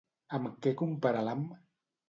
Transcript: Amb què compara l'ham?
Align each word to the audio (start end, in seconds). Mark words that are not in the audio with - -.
Amb 0.37 0.55
què 0.67 0.73
compara 0.81 1.23
l'ham? 1.29 1.47